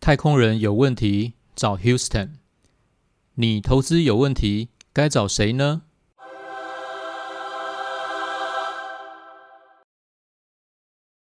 [0.00, 2.34] 太空人有问题找 Houston，
[3.34, 5.82] 你投资有问题该找谁呢？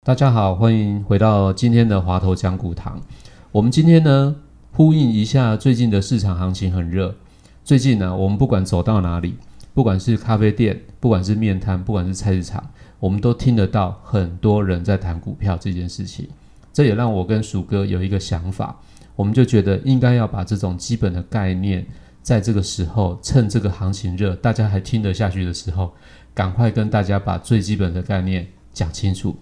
[0.02, 3.02] 大家好，欢迎回到今天的华头讲股堂。
[3.52, 4.36] 我们今天呢，
[4.72, 7.14] 呼应一下最近的市场行情很热。
[7.62, 9.36] 最近呢，我们不管走到哪里，
[9.80, 12.62] 不管是咖啡店，不管是面摊，不管是菜市场，
[12.98, 16.28] 我们都听得到很多人在谈股票这件事情。
[16.70, 18.78] 这也让我跟鼠哥有一个想法，
[19.16, 21.86] 我们就觉得应该要把这种基本的概念，
[22.20, 25.94] 在这个时候，趁这个行情热，大家还听得下去的时候，
[26.34, 29.34] 赶快跟大家把最基本的概念讲清楚。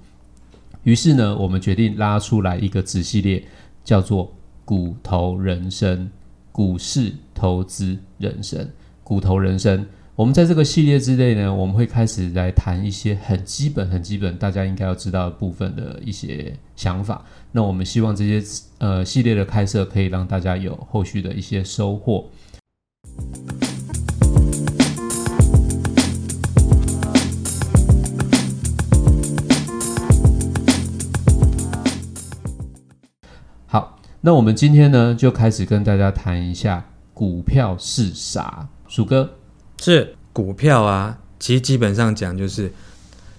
[0.84, 3.45] 于是呢，我们决定拉出来一个子系列，
[3.83, 4.33] 叫做
[4.65, 6.09] “股头人生”，
[6.53, 8.70] 股市投资人生，
[9.03, 9.84] 股头人生。
[10.19, 17.25] 我们在这个系列之内呢，我们会开始来谈一些很基本、很基本，大家应该要知道的部分的一些想法。
[17.53, 18.45] 那我们希望这些
[18.79, 22.29] 呃系列的开设，可以让大家有后续的一些收获。
[33.67, 38.69] 好，那我们今天呢，就开始跟大家谈一下股票是啥。
[38.89, 39.31] 鼠哥，
[39.79, 42.70] 是股票啊，其实基本上讲就是，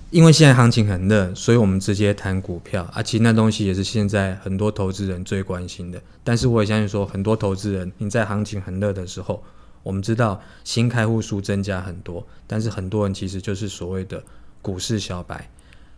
[0.09, 3.01] 因为现在行情很热，所以我们直接谈股票啊。
[3.01, 6.01] 其实那东西也是现在很多投资人最关心的。
[6.25, 9.41] 但是我也相信说，很多投资人你在行情很热的时候，
[9.81, 14.21] 我们知道新开户数增加很多，但是很多人其实就是所谓的
[14.61, 15.49] 股市小白，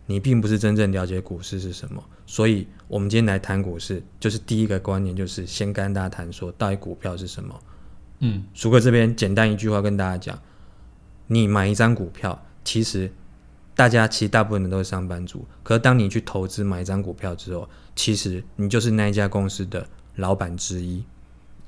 [0.06, 2.00] 你并不是真正了解股市是什么。
[2.26, 7.60] 所以我们今天来谈股市，就是第一个观念就是先跟大家谈说，到底股票是什么。
[8.20, 10.40] 嗯，鼠哥这边简单一句话跟大家讲：
[11.32, 13.10] 你买一张股票，其实
[13.74, 21.02] 大家其实大部分人都是上班族，可是当你去投资买一张股票之后，其实你就是那一家公司的老板之一。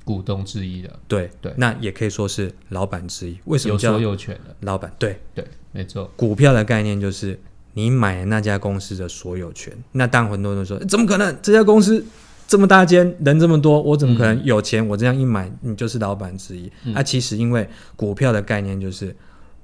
[0.03, 3.35] 股东之一的，对对那也可以说是老板之一。
[3.45, 4.93] 为什有么叫所有权的，老板？
[4.99, 6.11] 对，对，没错。
[6.15, 7.39] 股票的概念就是
[7.73, 9.73] 你买那家公司的所有权。
[9.93, 11.35] 那当然很多人都说，怎么可能？
[11.41, 12.05] 这家公司
[12.47, 14.87] 这么大间，人这么多，我怎么可能有钱？
[14.87, 16.71] 我这样一买，你就是老板之一。
[16.83, 19.15] 那、其实因为股票的概念就是，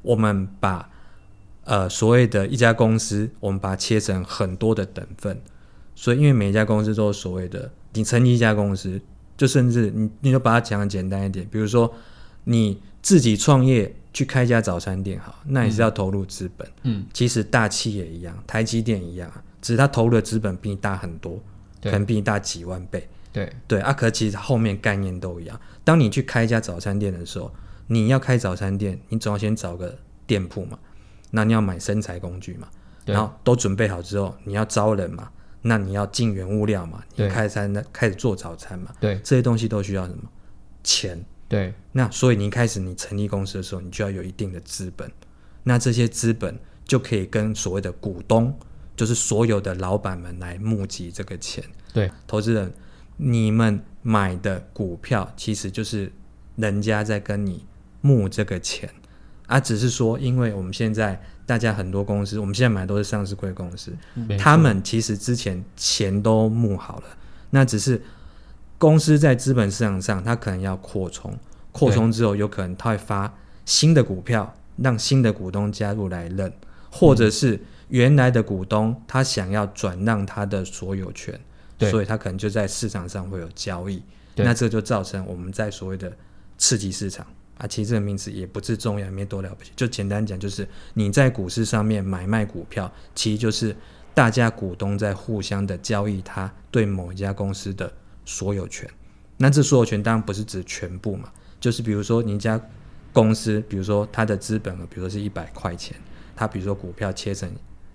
[0.01, 0.89] 我们把
[1.63, 5.41] 呃所谓的一家公司，我们把它切成很多的等份。
[5.95, 8.99] 所以因为每一家公司都是所谓的，你成立一家公司，
[9.37, 11.93] 就甚至你你就把它讲的简单一点，比如说
[12.45, 16.67] 你自己创业去开一家早餐店，好，那也是要投入资本。
[16.83, 21.39] 嗯，其实大企业一样，台积电一样啊，只是它投入的资本比你大很多，
[21.83, 23.07] 可能比你大几万倍。
[23.31, 25.59] 对，对啊，可其实后面概念都一样。
[25.83, 27.51] 当你去开一家早餐店的时候，
[27.87, 30.77] 你要开早餐店，你总要先找个店铺嘛，
[31.31, 32.67] 那你要买生产工具嘛，
[33.05, 35.29] 然后都准备好之后，你要招人嘛，
[35.61, 40.23] 那你要进原物料嘛，你开餐开始做早餐嘛，对，这些东西都需要什么？
[40.83, 41.23] 钱？
[41.47, 45.11] 对，那所以你一开始你成立公司的时候，你就要有一定的资本，
[45.63, 48.57] 那这些资本就可以跟所谓的股东，
[48.95, 51.61] 就是所有的老板们来募集这个钱。
[51.93, 52.73] 对，投资人，
[53.17, 56.09] 你们买的股票其实就是
[56.55, 57.65] 人家在跟你
[58.01, 58.89] 募这个钱，
[59.47, 63.93] 啊，只是说因为我们现在大家很多公司，我们现在买的都是上市贵公司，
[64.37, 67.03] 他们其实之前钱都募好了，
[67.49, 68.01] 那只是
[68.77, 71.37] 公司在资本市场上，它可能要扩充，
[71.71, 73.33] 扩充之后有可能它会发
[73.65, 76.51] 新的股票，让新的股东加入来认，
[76.89, 77.59] 或者是
[77.89, 81.39] 原来的股东他想要转让他的所有权，
[81.79, 84.01] 所以他可能就在市场上会有交易，
[84.35, 86.11] 那这就造成我们在所谓的
[86.57, 87.27] 刺激市场。
[87.61, 89.71] 啊，其实这个名词也不是重要，也没多了不起。
[89.75, 93.75] 就简单讲，就是你在股市上面买卖股票，其实就是
[94.15, 97.93] 大家股东在互相的交易，他对某一家公司的
[98.25, 98.89] 所有权。
[99.37, 102.59] 那这所有权当然不是指全部嘛，就是比如说你家
[103.13, 105.95] 公司，比如说它的资本额，比如说是一百块钱，
[106.35, 107.51] 它比如说股票切成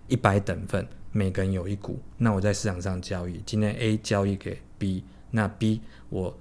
[0.07, 5.03] 一百等份，每个人有一股，那我在市场上交易，今天 A 交易给 B，
[5.33, 5.81] 那 B
[6.11, 6.39] 我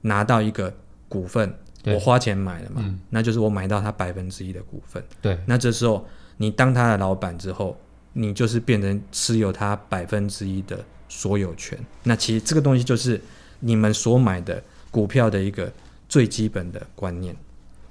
[0.00, 0.74] 拿到一个
[1.08, 1.54] 股份，
[1.84, 5.02] 我花钱买了嘛，嗯那就是我买到他百分之一的股份。
[5.22, 7.78] 对，那这时候你当他的老板之后，
[8.12, 11.78] 你就是变成持有他百分之一的所有权。
[12.02, 13.20] 那其实这个东西就是
[13.60, 15.72] 你们所买的股票的一个
[16.08, 17.34] 最基本的观念。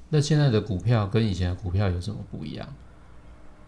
[0.09, 2.67] 那现在的股票跟以前的股票有什么不一样？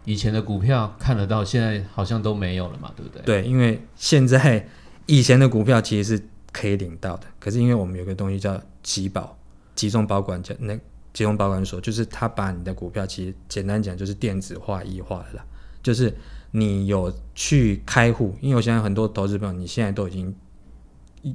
[0.05, 3.21] 以前的股票看得到，现在好像都没有了嘛，对不对？
[3.23, 4.67] 对，因为现在
[5.05, 9.37] 以前的股票其实是可以领到的，可是因为我们有个东西叫集保，
[9.79, 10.75] 集中保管叫那
[11.13, 15.45] 集中保管所，就是他把你的股票，其实简单讲就是电子化、异化了啦。
[15.81, 16.13] 就是
[16.51, 20.35] 你有去开户，因为我现在很多投资朋友，你现在都已经，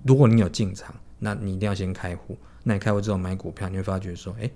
[0.04, 2.36] 如果你有进场，那你一定要先开户。
[2.64, 4.50] 那你开户之后买股票，你会发觉说，哎，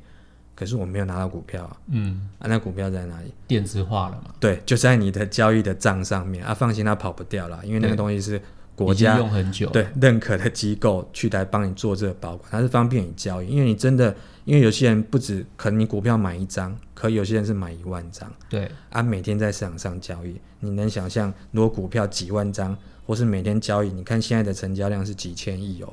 [0.54, 3.32] 可是我没有拿到股票啊，嗯，啊，那股票在哪里？
[3.46, 8.38] 电子化了嘛，对，就在你的交易的账上面啊，放心，它跑不掉了，因为那个东西是
[8.84, 13.48] 国家用很久，对认可的机构去来帮你做这个保管，它是方便你交易。
[13.48, 14.14] 因为你真的，
[14.44, 25.92] 因为有些人不止可能你股票买一张，可有些人是买一万张对啊，每天在市场上交易，你能想象如果股票几万张，或是每天交易，你看现在的成交量是几千亿哦，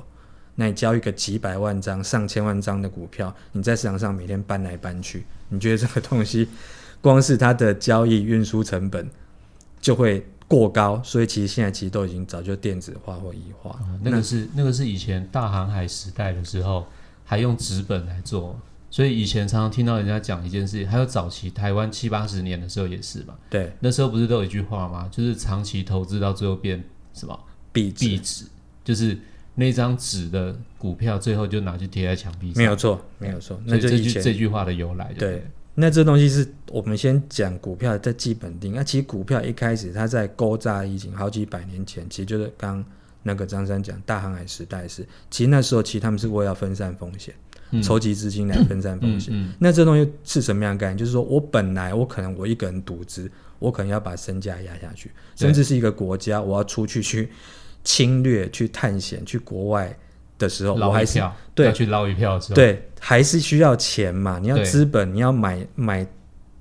[0.56, 6.48] 那你交易个几百万张、上千万张的股票，你在市场上每天搬来搬去，你觉得这个东西
[7.02, 9.10] 光是它的交易运输成本
[9.82, 10.26] 就会
[10.56, 13.72] 过高，所以其实现在其实都已经早就电子化或异化。
[13.72, 16.86] 哦那个是那个是以前大航海时代的时候
[17.26, 18.58] 还用纸本来做，
[18.90, 25.10] 所以以前常常听到人家讲一件事情，还有早期台湾七八十年的时候也是嘛，对，那时候不是都有一句话吗？
[25.12, 26.82] 就是长期投资到最后变
[27.14, 27.38] 什么
[27.74, 28.52] 壁壁纸纸，
[28.84, 29.18] 就是
[29.56, 35.44] 那张纸的股票最后就拿去贴在墙壁上，没有错，没有错，那这句这句话的由来就对。
[35.76, 38.74] 那这东西是我们先讲股票的基本定。
[38.74, 42.84] 那其实股票一开始它在勾扎已经好几百年前，其实就是刚
[43.22, 47.36] 那个张三讲大航海时代是，其实那时候其实他们是为了要分散风险，
[47.72, 49.34] 嗯筹集资金来分散风险。
[49.36, 50.98] 嗯那这东西是什么样的概念？
[50.98, 53.30] 就是说我本来我可能我一个人独资，
[53.60, 57.30] 我可能要把身价压下去，甚至是一个国家，我要出去去
[57.84, 59.98] 侵略、去探险、去国外
[60.38, 64.40] 的时候，嗯，我还是要去捞一票对，还是需要钱嘛？
[64.40, 66.06] 你要对资本，你要买买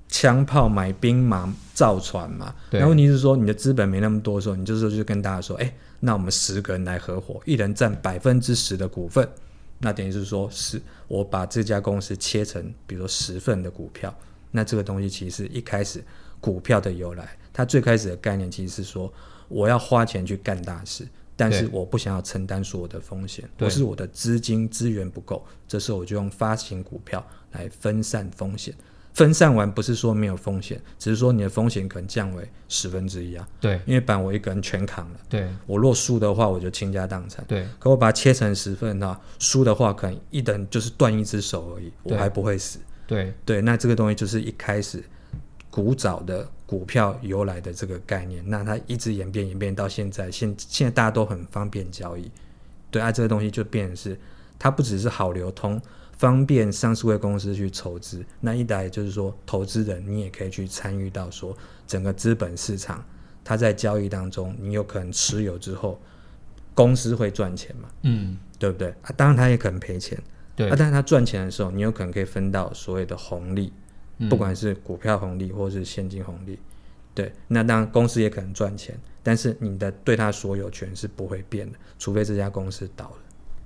[0.07, 2.53] 枪炮、买兵马、造船嘛。
[2.69, 9.27] 对那问题是说，你的资本没那么多的时候，你这时候就跟大家说，哎，那我们十个人来合伙，一人占百分之十的股份。
[9.79, 14.13] 那等于是说，是我把这家公司切成，比如说十份的股票。
[14.51, 16.01] 那这个东西其实是一开始
[16.39, 19.11] 股票的由来，它最开始的概念其实是说，
[19.49, 21.05] 我要花钱去干大事，
[21.35, 28.73] 但是我不想要承担所有的风险，对或是我的资金资源不够，这时候我就用发行股票来分散风险。
[29.13, 37.41] 分散完不是说没有风险，只是说你的风险可能降为十分之一啊，对因为板我一个人全扛了，对我若输的话我就倾家荡产。
[37.47, 42.79] 对可我把它切成十份的话，输的话可能一等就是断一只手而已，我还不会死。
[43.07, 45.01] 对对，那这个东西就是一开始
[45.69, 52.31] 古早的股票由来的这个概念，那它一直演变演变到现在，现现在大家都很方便交易，
[52.89, 54.19] 对啊，这个东西就变成是
[54.57, 55.79] 它不只是好流通，
[56.17, 63.03] 方便上市会公司去筹资，那一来就是说投资人你也可以去参与到说整个资本市场，
[63.43, 66.01] 它在交易当中，你有可能持有之后，
[66.73, 69.11] 公司会赚钱嘛，嗯对不对啊？
[69.15, 70.17] 当然它也可能赔钱。
[70.55, 73.81] 对啊，但是它赚钱的时候，你有可能可以分到所谓的红利，嗯
[74.29, 76.57] 不管是股票红利或是现金红利。
[77.13, 83.17] 对，那当然公司也可能赚钱，但是你的对它所有权是不会变的，除非这家公司倒了。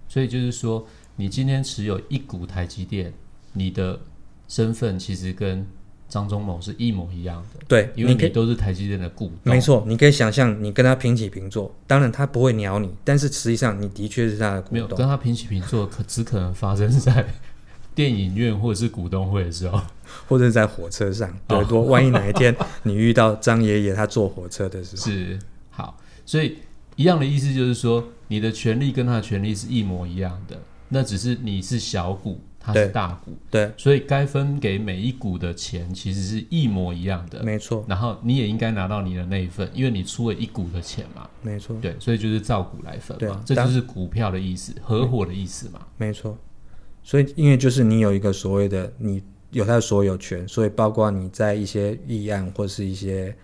[0.07, 0.85] 所以就是说，
[1.15, 3.11] 你今天持有一股台积电，
[3.53, 3.99] 你的
[4.47, 5.65] 身份其实跟
[6.07, 9.53] 张忠谋是一模一样的，对，因为你都是台积电的股东。
[9.53, 17.25] 没，错，你可以想象你跟他平起平坐，当然他不会鸟你，但是实际上你的确是他的股没有跟，他平起平坐，可只可能发生在
[17.95, 19.81] 电影院或者是股东会的时候。
[20.27, 21.31] 或者是在火车上。
[21.47, 26.57] 对，哦多万一哪一天你遇到张爷爷他坐火车的时候， 是好，所以
[26.95, 30.59] 一样的意思就是说，你的权利跟他的权利是一模一样的，
[30.89, 37.43] 那只是你是小股，他是大股，对，所以该分给每一股的钱其实是一模一样的。
[37.43, 45.79] 没错，然后你也应该拿到你的那一份，因为你出了一股的钱嘛，没错，对，所以就是照股来分嘛这就是股票的意思，合伙的意思嘛。
[45.97, 46.35] 没错，
[47.03, 53.35] 所以因为就是你有一个所谓的你有它的所有权，所以包括你在一些议案或是一些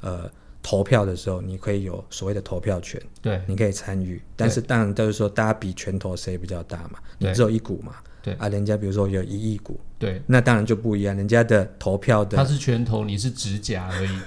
[0.00, 0.30] 呃
[0.62, 3.40] 投票的时候，你可以有所谓的投票权，对。
[3.46, 4.20] 你可以参与。
[4.34, 8.34] 但是当然都是说大家比拳头谁比较大嘛，你只有一股嘛，对。
[8.34, 14.18] 啊，人家比如说有一亿股，对，那当然就不一样，人家的投票的他是拳头，你是指甲而已。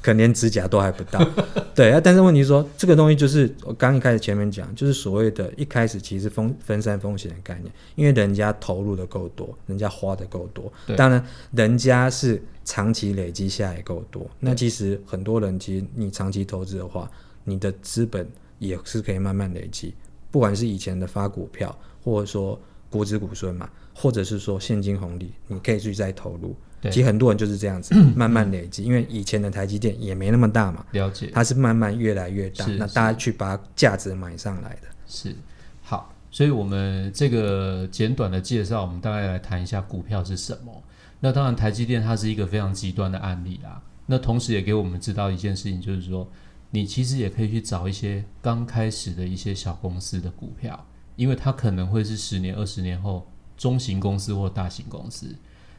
[0.00, 1.24] 可能连指甲都还不到。
[1.74, 14.28] 对啊，但是问题是说，这个东西就是我刚一开始前面讲，就是所谓的一开始其实风分散风险的概念，因为人家投入的够多，人家花的够多，当然人家是长期累积下来够多。
[14.40, 17.10] 那其实很多人其实你长期投资的话，
[17.44, 18.28] 你的资本
[18.58, 19.94] 也是可以慢慢累积，
[20.30, 26.56] 不管是以前的发股票，或者说股子股孙嘛，或者是说现金红利，你可以去再投入。
[26.80, 34.88] 对其实很多人就是这样子慢慢累积，因为以前的台积电也没那么大嘛，了解，它是慢慢越来越大，那大家去把价值买上来的。
[35.06, 35.34] 是
[35.82, 40.82] 好，所以我们这个简短的介绍，我们大概来谈一下股票是什么。
[41.20, 43.82] 那当然，台积电它是一个非常极端的案例啦。
[44.06, 46.30] 那同时也给我们知道一件事情，就是说，
[46.70, 55.34] 你其实也可以去找一些刚开始的一些小公司的股票，因为它可能会是十年、二十年后中型公司或大型公司，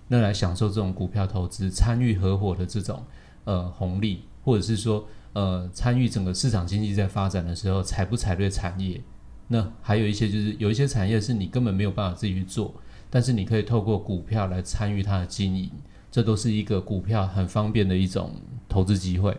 [0.10, 3.02] 那来享受这种股票投资、参与合伙的这种
[3.46, 9.00] 呃红利，或者是说呃参与整个市场经济在发展的时候踩不踩对产业。
[9.48, 12.74] 那还有一些就是有一些产业是你根本没有办法自己去做，
[13.10, 15.72] 但是你可以透过股票来参与它的经营，
[16.12, 18.32] 这都是一个股票很方便的一种
[18.68, 19.36] 投资机会。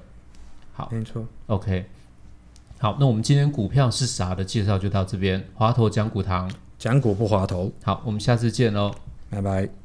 [0.73, 1.25] 好没错。
[1.47, 1.85] ，OK，
[2.79, 8.95] 好，那我们今天股票是啥的介绍就到这边，华头讲股堂，讲股不滑头，好，我们下次见喽。
[9.29, 9.80] 拜拜。